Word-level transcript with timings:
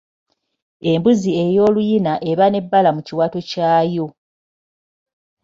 Embuzi 0.91 1.29
ey'oluyina 1.43 2.13
eba 2.31 2.45
n'ebbala 2.49 2.89
mu 2.95 3.01
kiwato 3.07 3.39
kyayo. 3.49 4.07